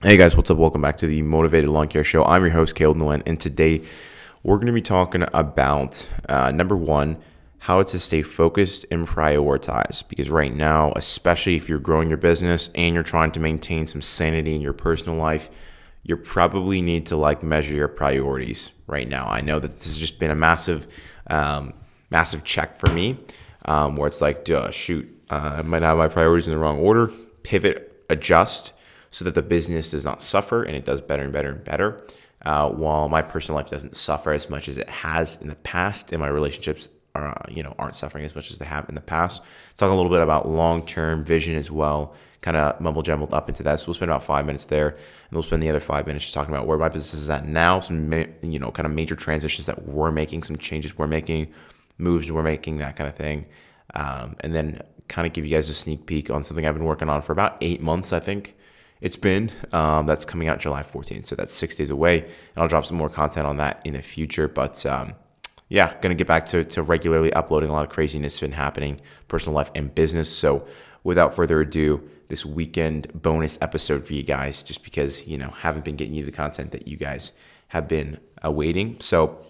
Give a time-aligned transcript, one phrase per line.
[0.00, 0.58] Hey guys, what's up?
[0.58, 2.22] Welcome back to the Mowtivated Lawn Care Show.
[2.22, 3.82] I'm your host, Caleb Nguyen, and today
[4.44, 7.16] we're going to be talking about uh, number one,
[7.58, 10.08] how to stay focused and prioritize.
[10.08, 14.00] Because right now, especially if you're growing your business and you're trying to maintain some
[14.00, 15.48] sanity in your personal life,
[16.04, 19.26] you probably need to like measure your priorities right now.
[19.26, 20.86] I know that this has just been a massive,
[21.26, 21.74] um,
[22.08, 23.18] massive check for me,
[23.64, 26.78] um, where it's like, duh, shoot, uh, I might have my priorities in the wrong
[26.78, 27.08] order.
[27.42, 28.74] Pivot, adjust
[29.10, 31.96] so that the business does not suffer and it does better and better and better.
[32.42, 36.12] Uh, while my personal life doesn't suffer as much as it has in the past,
[36.12, 38.94] and my relationships are, uh, you know, aren't suffering as much as they have in
[38.94, 39.42] the past.
[39.76, 42.14] Talk a little bit about long-term vision as well.
[42.40, 43.80] Kind of mumble jumbled up into that.
[43.80, 46.34] So we'll spend about five minutes there, and we'll spend the other five minutes just
[46.34, 47.80] talking about where my business is at now.
[47.80, 51.52] Some, you know, kind of major transitions that we're making, some changes we're making,
[51.98, 53.46] moves we're making, that kind of thing.
[53.94, 56.84] Um, and then kind of give you guys a sneak peek on something I've been
[56.84, 58.54] working on for about eight months, I think
[59.00, 59.50] it's been.
[59.72, 62.22] Um, that's coming out July 14th, so that's six days away.
[62.22, 64.48] And I'll drop some more content on that in the future.
[64.48, 65.14] But um,
[65.68, 67.70] yeah, gonna get back to, to regularly uploading.
[67.70, 70.34] A lot of craziness has been happening, personal life and business.
[70.34, 70.66] So
[71.04, 75.84] without further ado, this weekend bonus episode for you guys, just because you know haven't
[75.84, 77.32] been getting you the content that you guys
[77.68, 78.98] have been awaiting.
[79.00, 79.44] So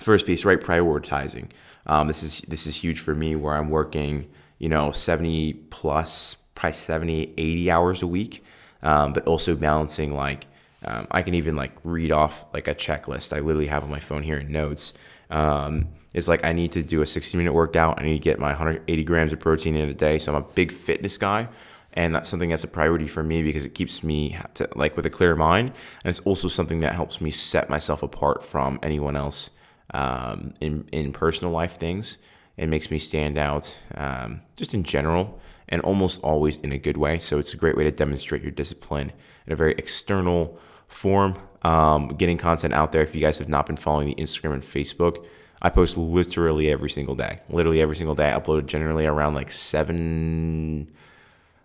[0.00, 0.60] first piece, right?
[0.60, 1.50] Prioritizing.
[1.86, 6.36] Um, this is this is huge for me, where I'm working, you know, 70 plus,
[6.54, 8.42] probably 70, 80 hours a week
[8.84, 10.46] um, but also balancing like
[10.84, 14.00] um, I can even like read off like a checklist I literally have on my
[14.00, 14.92] phone here in notes.
[15.30, 18.00] Um, it's like I need to do a 60 minute workout.
[18.00, 20.18] I need to get my 180 grams of protein in a day.
[20.18, 21.48] So I'm a big fitness guy,
[21.94, 25.06] and that's something that's a priority for me because it keeps me to, like with
[25.06, 29.16] a clear mind, and it's also something that helps me set myself apart from anyone
[29.16, 29.50] else
[29.92, 32.18] um, in in personal life things.
[32.56, 36.96] It makes me stand out um, just in general and almost always in a good
[36.96, 37.18] way.
[37.18, 39.12] So it's a great way to demonstrate your discipline
[39.46, 41.34] in a very external form.
[41.62, 43.00] Um, getting content out there.
[43.00, 45.24] If you guys have not been following the Instagram and Facebook,
[45.62, 47.40] I post literally every single day.
[47.48, 48.30] Literally every single day.
[48.30, 50.92] I upload generally around like seven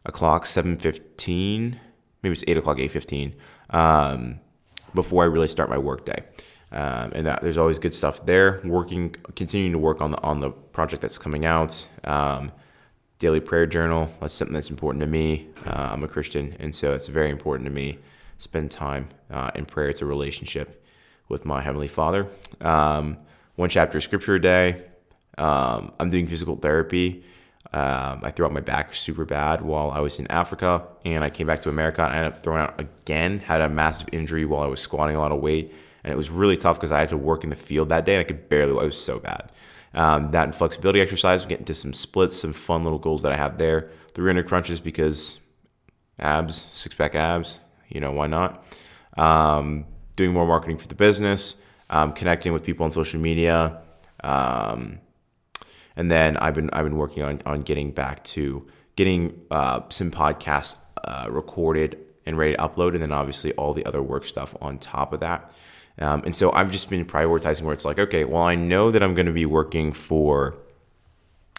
[0.05, 1.79] o'clock, seven fifteen,
[2.23, 3.35] maybe it's eight o'clock, eight fifteen,
[3.71, 4.39] um,
[4.93, 6.23] before I really start my work day.
[6.71, 8.61] Um, and that there's always good stuff there.
[8.63, 11.85] Working, continuing to work on the on the project that's coming out.
[12.05, 12.53] Um,
[13.19, 14.09] daily prayer journal.
[14.21, 15.49] That's something that's important to me.
[15.65, 17.99] Uh, I'm a Christian, and so it's very important to me.
[18.37, 19.89] Spend time uh, in prayer.
[19.89, 20.85] It's a relationship
[21.27, 22.29] with my Heavenly Father.
[22.61, 23.17] Um,
[23.57, 24.83] one chapter of Scripture a day.
[25.37, 27.23] Um, I'm doing physical therapy.
[27.73, 31.29] Um, I threw out my back super bad while I was in Africa, and I
[31.29, 32.01] came back to America.
[32.01, 33.39] And I ended up throwing out again.
[33.39, 35.73] Had a massive injury while I was squatting a lot of weight,
[36.05, 38.15] and it was really tough because I had to work in the field that day,
[38.15, 38.71] and I could barely.
[38.79, 39.51] I was so bad.
[39.93, 43.37] Um, that and flexibility exercise, getting to some splits, some fun little goals that I
[43.37, 43.89] have there.
[44.13, 45.39] 300 crunches because
[46.19, 48.63] abs, six pack abs, you know, why not?
[49.17, 49.85] Um,
[50.15, 51.55] doing more marketing for the business,
[51.89, 53.81] um, connecting with people on social media.
[54.23, 54.99] Um,
[55.95, 60.11] and then I've been, I've been working on, on getting back to getting uh, some
[60.11, 62.93] podcasts uh, recorded and ready to upload.
[62.93, 65.51] And then obviously all the other work stuff on top of that.
[65.99, 69.03] Um, and so I've just been prioritizing where it's like, okay, well, I know that
[69.03, 70.55] I'm going to be working for,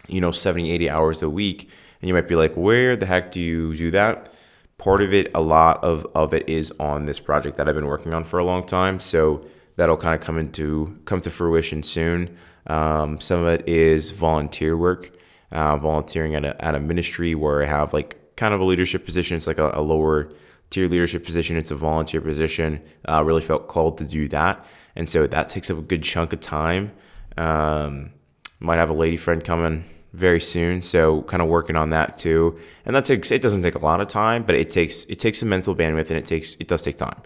[0.07, 1.69] you know, 70, 80 hours a week.
[2.01, 4.33] And you might be like, where the heck do you do that?
[4.79, 7.85] Part of it, a lot of, of it is on this project that I've been
[7.85, 8.99] working on for a long time.
[8.99, 12.35] So that'll kind of come into come to fruition soon.
[12.67, 15.15] Um, some of it is volunteer work,
[15.51, 19.05] uh, volunteering at a, at a ministry where I have like kind of a leadership
[19.05, 19.37] position.
[19.37, 20.31] It's like a, a lower
[20.71, 21.55] to your leadership position.
[21.57, 22.81] It's a volunteer position.
[23.07, 24.65] Uh, really felt called to do that.
[24.95, 26.91] And so that takes up a good chunk of time.
[27.37, 28.11] Um,
[28.59, 30.81] might have a lady friend coming very soon.
[30.81, 32.59] So kind of working on that too.
[32.85, 35.39] And that takes, it doesn't take a lot of time, but it takes, it takes
[35.39, 37.21] some mental bandwidth and it takes, it does take time.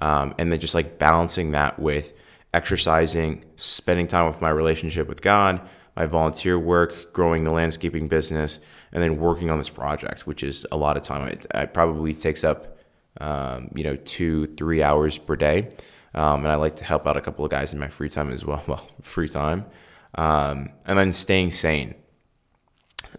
[0.00, 2.12] Um, and then just like balancing that with
[2.54, 5.60] exercising, spending time with my relationship with God,
[5.96, 8.60] my volunteer work, growing the landscaping business,
[8.92, 11.26] and then working on this project, which is a lot of time.
[11.28, 12.77] It, it probably takes up
[13.18, 15.68] um, you know, two, three hours per day.
[16.14, 18.30] Um, and I like to help out a couple of guys in my free time
[18.30, 18.62] as well.
[18.68, 19.66] Well, free time.
[20.14, 21.94] Um, and then staying sane.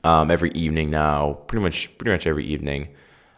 [0.04, 2.90] Um, every evening now, pretty much, pretty much every evening,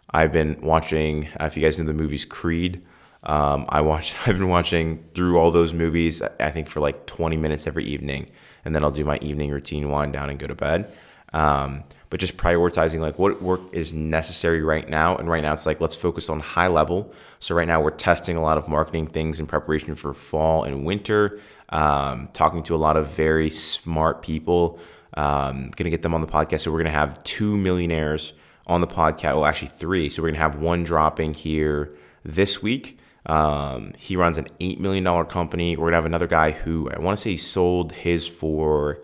[0.10, 1.28] I've been watching.
[1.40, 2.84] Uh, if you guys know the movies Creed,
[3.24, 4.16] um, I watch.
[4.28, 6.22] I've been watching through all those movies.
[6.22, 8.30] I think for like 20 minutes every evening,
[8.66, 10.92] and then I'll do my evening routine, wind down, and go to bed.
[11.34, 15.16] Um, but just prioritizing like what work is necessary right now.
[15.16, 17.14] And right now it's like, let's focus on high level.
[17.40, 20.86] So right now we're testing a lot of marketing things in preparation for fall and
[20.86, 21.40] winter,
[21.70, 24.78] um, talking to a lot of very smart people,
[25.14, 26.62] um, going to get them on the podcast.
[26.62, 28.34] So we're going to have two millionaires
[28.68, 29.36] on the podcast.
[29.36, 30.10] Well, actually three.
[30.10, 31.94] So we're gonna have one dropping here
[32.24, 32.98] this week.
[33.26, 35.76] Um, he runs an eight million dollar company.
[35.76, 39.00] We're gonna have another guy who I want to say he sold his for.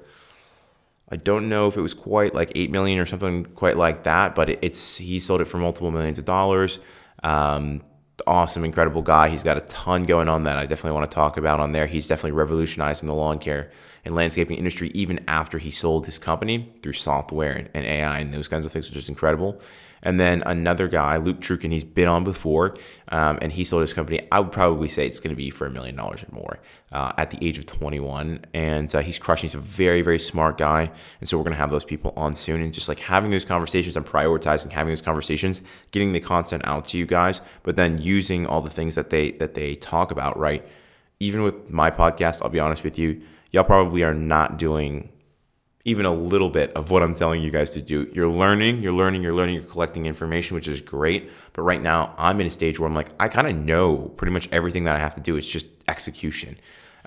[1.10, 4.36] I don't know if it was quite like eight million or something quite like that,
[4.36, 6.80] but it, it's he sold it for multiple millions of dollars.
[7.24, 7.82] Um,
[8.26, 9.30] awesome, incredible guy.
[9.30, 11.88] He's got a ton going on that I definitely want to talk about on there.
[11.88, 13.72] He's definitely revolutionizing the lawn care
[14.04, 18.48] and landscaping industry even after he sold his company through software and AI and those
[18.48, 19.62] kinds of things, which is incredible.
[20.04, 22.78] And then another guy, Luke Trukin, he's been on before,
[23.10, 24.28] um, and he sold his company.
[24.32, 26.60] I would probably say it's going to be for a million dollars or more
[26.92, 28.46] uh, at the age of 21.
[28.54, 29.50] And uh, he's crushing.
[29.50, 30.92] He's a very, very smart guy.
[31.20, 33.46] And so we're going to have those people on soon and just like having those
[33.46, 35.62] conversations and prioritizing having those conversations,
[35.92, 39.32] getting the content out to you guys, but then using all the things that they
[39.32, 40.66] that they talk about, right?
[41.20, 43.22] Even with my podcast, I'll be honest with you,
[43.52, 45.10] y'all probably are not doing
[45.88, 48.12] even a little bit of what I'm telling you guys to do.
[48.14, 51.32] You're learning, you're learning, you're learning, you're collecting information, which is great.
[51.54, 54.34] But right now, I'm in a stage where I'm like, I kind of know pretty
[54.34, 55.38] much everything that I have to do.
[55.38, 56.58] It's just execution.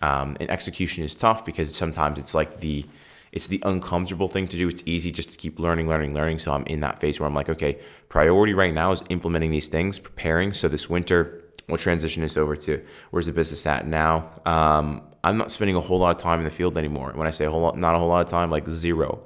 [0.01, 2.87] Um, and execution is tough because sometimes it's like the
[3.33, 4.67] it's the uncomfortable thing to do.
[4.67, 6.39] It's easy just to keep learning, learning, learning.
[6.39, 7.79] So I'm in that phase where I'm like, okay,
[8.09, 10.55] priority right now is implementing these things, preparing.
[10.55, 14.31] So this winter, we'll transition this over to where's the business at now.
[14.47, 17.13] Um, I'm not spending a whole lot of time in the field anymore.
[17.15, 19.23] When I say a whole lot, not a whole lot of time, like zero,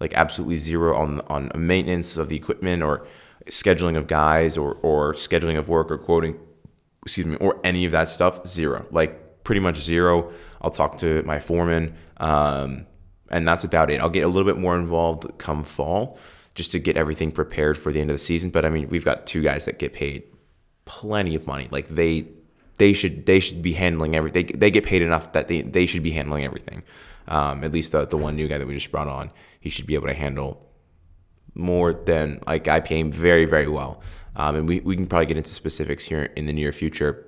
[0.00, 3.06] like absolutely zero on on maintenance of the equipment or
[3.46, 6.38] scheduling of guys or or scheduling of work or quoting,
[7.02, 8.46] excuse me, or any of that stuff.
[8.46, 10.30] Zero, like pretty much zero.
[10.60, 12.86] I'll talk to my foreman, um,
[13.30, 14.00] and that's about it.
[14.00, 16.18] I'll get a little bit more involved come fall,
[16.54, 18.50] just to get everything prepared for the end of the season.
[18.50, 20.24] But I mean, we've got two guys that get paid
[20.84, 21.68] plenty of money.
[21.70, 22.26] Like they
[22.78, 24.46] they should they should be handling everything.
[24.46, 26.82] They, they get paid enough that they, they should be handling everything.
[27.26, 29.30] Um, at least the the one new guy that we just brought on,
[29.60, 30.64] he should be able to handle
[31.54, 34.00] more than like I pay him very very well.
[34.36, 37.26] Um, and we, we can probably get into specifics here in the near future.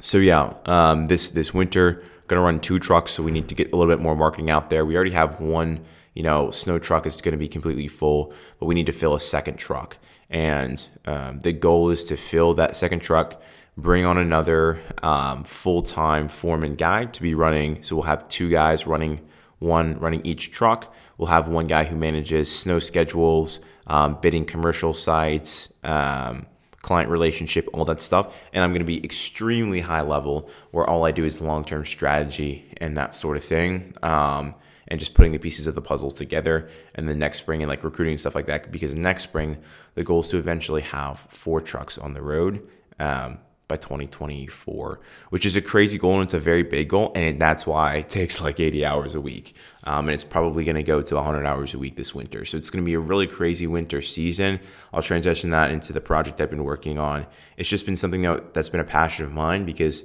[0.00, 3.72] So yeah, um, this this winter gonna run two trucks, so we need to get
[3.72, 4.84] a little bit more marketing out there.
[4.84, 5.84] We already have one,
[6.14, 9.20] you know, snow truck is gonna be completely full, but we need to fill a
[9.20, 9.98] second truck,
[10.28, 13.40] and um, the goal is to fill that second truck
[13.76, 17.82] bring on another um, full-time foreman guy to be running.
[17.82, 19.20] So we'll have two guys running
[19.58, 20.94] one running each truck.
[21.16, 26.46] We'll have one guy who manages snow schedules, um, bidding commercial sites, um,
[26.82, 28.34] client relationship, all that stuff.
[28.52, 32.72] And I'm going to be extremely high level where all I do is long-term strategy
[32.76, 33.94] and that sort of thing.
[34.02, 34.54] Um,
[34.88, 37.82] and just putting the pieces of the puzzles together and then next spring and like
[37.82, 39.56] recruiting and stuff like that because next spring
[39.94, 42.68] the goal is to eventually have four trucks on the road
[43.00, 45.00] um, by 2024,
[45.30, 47.12] which is a crazy goal and it's a very big goal.
[47.14, 49.54] And that's why it takes like 80 hours a week.
[49.84, 52.44] Um, and it's probably going to go to 100 hours a week this winter.
[52.44, 54.60] So it's going to be a really crazy winter season.
[54.92, 57.26] I'll transition that into the project I've been working on.
[57.56, 60.04] It's just been something that, that's been a passion of mine because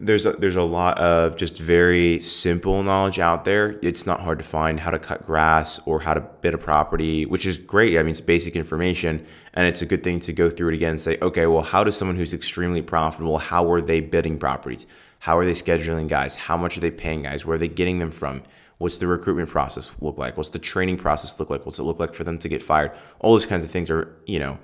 [0.00, 3.78] there's a, there's a lot of just very simple knowledge out there.
[3.82, 7.26] It's not hard to find how to cut grass or how to bid a property,
[7.26, 7.98] which is great.
[7.98, 10.90] I mean, it's basic information, and it's a good thing to go through it again
[10.90, 14.86] and say, okay, well, how does someone who's extremely profitable, how are they bidding properties?
[15.20, 16.36] How are they scheduling guys?
[16.36, 17.44] How much are they paying guys?
[17.44, 18.42] Where are they getting them from?
[18.78, 20.36] What's the recruitment process look like?
[20.36, 21.64] What's the training process look like?
[21.64, 22.90] What's it look like for them to get fired?
[23.20, 24.58] All those kinds of things are, you know,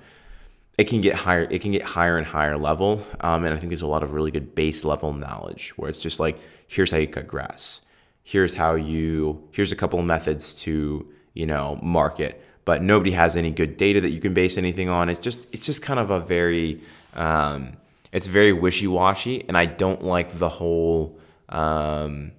[0.79, 3.69] it can get higher it can get higher and higher level um, and i think
[3.69, 6.39] there's a lot of really good base level knowledge where it's just like
[6.69, 7.81] here's how you cut grass.
[8.23, 12.41] Here's how you here's a couple methods to you know market.
[12.63, 15.09] But nobody has any good data that you can base anything on.
[15.09, 16.81] It's just it's just kind of a very
[17.15, 17.73] um,
[18.11, 22.31] it's very wishy-washy and i don't like the whole um,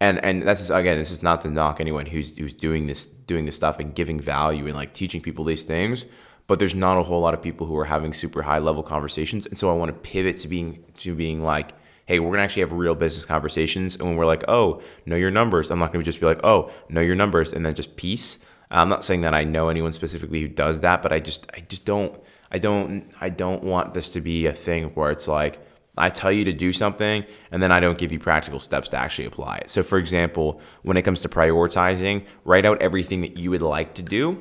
[0.00, 3.44] and and that's again this is not to knock anyone who's who's doing this doing
[3.44, 6.04] this stuff and giving value and like teaching people these things
[6.50, 9.46] but there's not a whole lot of people who are having super high level conversations.
[9.46, 11.74] And so I want to pivot to being to being like,
[12.06, 13.94] hey, we're gonna actually have real business conversations.
[13.94, 16.72] And when we're like, oh, know your numbers, I'm not gonna just be like, oh,
[16.88, 18.40] know your numbers, and then just peace.
[18.68, 21.60] I'm not saying that I know anyone specifically who does that, but I just I
[21.60, 25.60] just don't I don't I don't want this to be a thing where it's like
[25.96, 28.96] I tell you to do something and then I don't give you practical steps to
[28.96, 29.70] actually apply it.
[29.70, 33.94] So for example, when it comes to prioritizing, write out everything that you would like
[33.94, 34.40] to do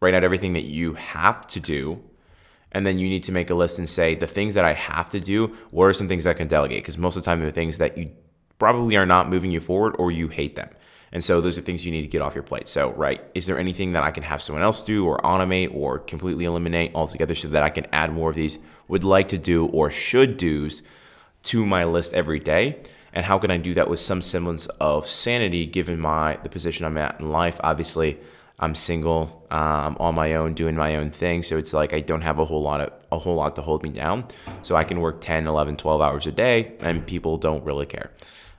[0.00, 2.02] write out everything that you have to do
[2.72, 5.08] and then you need to make a list and say the things that I have
[5.10, 6.82] to do, what are some things I can delegate?
[6.82, 8.10] Because most of the time they're things that you
[8.58, 10.68] probably are not moving you forward or you hate them.
[11.12, 12.68] And so those are things you need to get off your plate.
[12.68, 16.00] So, right, is there anything that I can have someone else do or automate or
[16.00, 19.66] completely eliminate altogether so that I can add more of these would like to do
[19.66, 20.82] or should do's
[21.44, 22.82] to my list every day?
[23.12, 26.84] And how can I do that with some semblance of sanity given my the position
[26.84, 27.58] I'm at in life?
[27.62, 28.18] Obviously,
[28.58, 31.42] I'm single, um, on my own, doing my own thing.
[31.42, 33.82] So it's like I don't have a whole lot of a whole lot to hold
[33.82, 34.26] me down.
[34.62, 38.10] So I can work 10, 11, 12 hours a day, and people don't really care.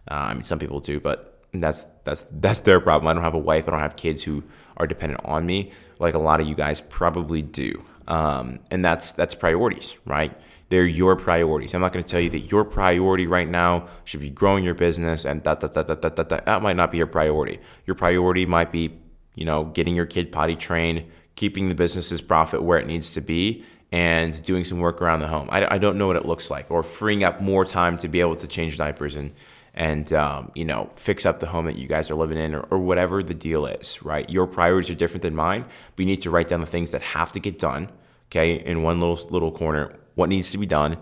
[0.10, 3.08] Uh, I mean, some people do, but that's that's that's their problem.
[3.08, 3.68] I don't have a wife.
[3.68, 4.44] I don't have kids who
[4.77, 7.84] are dependent on me, like a lot of you guys probably do.
[8.08, 10.34] Um, and that's that's priorities, right?
[10.70, 11.74] They're your priorities.
[11.74, 14.75] I'm not going to tell you that your priority right now should be growing your
[14.75, 16.46] business and that that that that that that.
[16.46, 17.60] That might not be your priority.
[17.86, 19.00] Your priority might be
[19.38, 23.22] you know, getting your kid potty trained, keeping the business's profit where it needs to
[23.22, 25.48] be, and doing some work around the home.
[25.50, 28.20] I, I don't know what it looks like, or freeing up more time to be
[28.20, 29.32] able to change diapers and
[29.75, 32.62] and um, you know fix up the home that you guys are living in, or,
[32.72, 34.01] or whatever the deal is.
[34.01, 35.63] Right, your priorities are different than mine,
[35.96, 37.89] but you need to write down the things that have to get done.
[38.29, 40.98] Okay, in one little little corner, what needs to be done,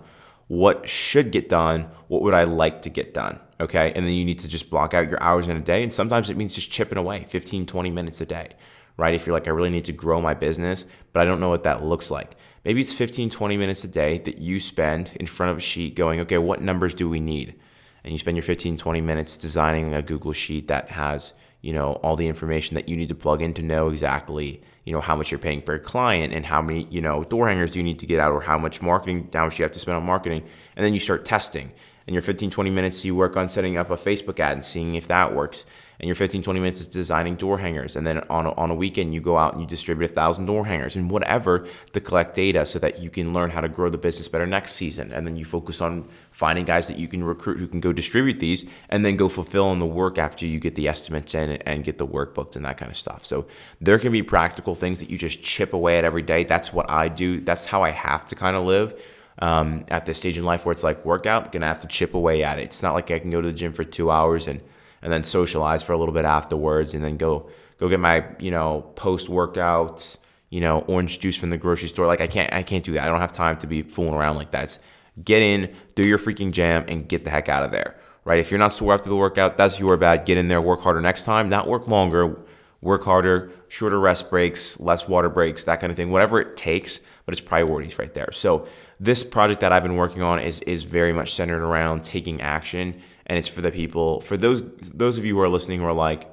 [0.46, 3.92] what should get done, what would I like to get done okay?
[3.94, 5.82] And then you need to just block out your hours in a day.
[5.82, 8.50] And sometimes it means just chipping away 15, 20 minutes a day,
[8.96, 9.14] right?
[9.14, 11.64] If you're like, I really need to grow my business, but I don't know what
[11.64, 12.36] that looks like.
[12.64, 15.94] Maybe it's 15, 20 minutes a day that you spend in front of a sheet
[15.94, 17.54] going, okay, what numbers do we need?
[18.02, 21.94] And you spend your 15, 20 minutes designing a Google sheet that has, you know,
[21.94, 25.16] all the information that you need to plug in to know exactly, you know, how
[25.16, 27.84] much you're paying for a client and how many, you know, door hangers do you
[27.84, 30.04] need to get out or how much marketing, how much you have to spend on
[30.04, 30.42] marketing.
[30.76, 31.72] And then you start testing
[32.06, 34.94] and your 15, 20 minutes you work on setting up a Facebook ad and seeing
[34.94, 35.66] if that works.
[35.98, 37.96] And your 15, 20 minutes is designing door hangers.
[37.96, 40.44] And then on a, on a weekend, you go out and you distribute a thousand
[40.44, 43.88] door hangers and whatever to collect data so that you can learn how to grow
[43.88, 45.10] the business better next season.
[45.10, 48.40] And then you focus on finding guys that you can recruit who can go distribute
[48.40, 51.82] these and then go fulfill on the work after you get the estimates in and
[51.82, 53.24] get the work booked and that kind of stuff.
[53.24, 53.46] So
[53.80, 56.44] there can be practical things that you just chip away at every day.
[56.44, 57.40] That's what I do.
[57.40, 59.02] That's how I have to kind of live
[59.38, 62.42] um, at this stage in life where it's like workout, gonna have to chip away
[62.42, 62.64] at it.
[62.64, 64.60] It's not like I can go to the gym for two hours and
[65.02, 68.50] and then socialize for a little bit afterwards, and then go go get my you
[68.50, 70.16] know post workout
[70.50, 72.06] you know orange juice from the grocery store.
[72.06, 73.04] Like I can't I can't do that.
[73.04, 74.64] I don't have time to be fooling around like that.
[74.64, 74.78] It's
[75.22, 77.96] get in, do your freaking jam, and get the heck out of there.
[78.24, 78.40] Right?
[78.40, 80.24] If you're not sore after the workout, that's your bad.
[80.24, 81.48] Get in there, work harder next time.
[81.48, 82.36] Not work longer,
[82.80, 86.10] work harder, shorter rest breaks, less water breaks, that kind of thing.
[86.10, 88.32] Whatever it takes, but it's priorities right there.
[88.32, 88.66] So
[88.98, 93.00] this project that I've been working on is is very much centered around taking action,
[93.26, 95.92] and it's for the people for those those of you who are listening who are
[95.92, 96.30] like,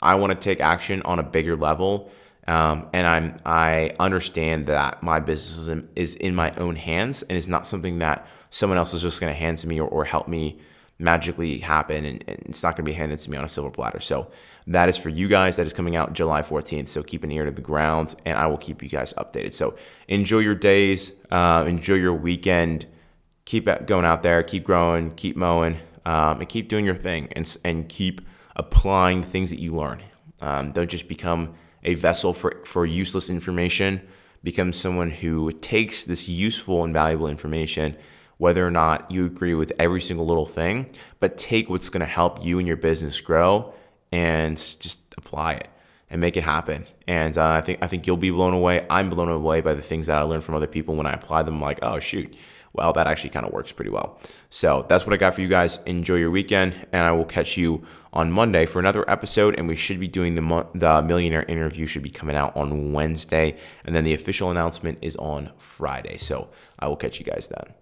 [0.00, 2.10] I want to take action on a bigger level.
[2.48, 7.22] Um, and I'm I understand that my business is in, is in my own hands
[7.22, 9.88] and it's not something that someone else is just going to hand to me or,
[9.88, 10.60] or help me
[10.98, 13.70] magically happen and, and it's not going to be handed to me on a silver
[13.70, 14.00] platter.
[14.00, 14.30] So
[14.66, 15.56] that is for you guys.
[15.56, 16.88] That is coming out July 14th.
[16.88, 19.52] So keep an ear to the ground and I will keep you guys updated.
[19.52, 19.76] So
[20.08, 22.86] enjoy your days, uh, enjoy your weekend.
[23.44, 27.56] Keep going out there, keep growing, keep mowing, um, and keep doing your thing and,
[27.64, 28.20] and keep
[28.56, 30.02] applying things that you learn.
[30.40, 34.00] Um, don't just become a vessel for, for useless information.
[34.42, 37.96] Become someone who takes this useful and valuable information
[38.38, 40.86] whether or not you agree with every single little thing,
[41.20, 43.72] but take what's going to help you and your business grow
[44.12, 45.68] and just apply it
[46.10, 46.86] and make it happen.
[47.08, 48.86] And uh, I think I think you'll be blown away.
[48.90, 51.42] I'm blown away by the things that I learned from other people when I apply
[51.42, 51.56] them.
[51.56, 52.36] I'm like, oh shoot,
[52.72, 54.18] well that actually kind of works pretty well.
[54.50, 55.78] So that's what I got for you guys.
[55.86, 59.56] Enjoy your weekend, and I will catch you on Monday for another episode.
[59.56, 63.56] And we should be doing the the millionaire interview should be coming out on Wednesday,
[63.84, 66.16] and then the official announcement is on Friday.
[66.18, 67.74] So I will catch you guys then.